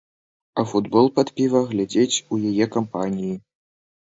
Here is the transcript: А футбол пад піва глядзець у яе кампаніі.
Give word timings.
А 0.61 0.63
футбол 0.71 1.09
пад 1.19 1.27
піва 1.35 1.61
глядзець 1.73 2.17
у 2.37 2.41
яе 2.53 2.65
кампаніі. 2.77 3.33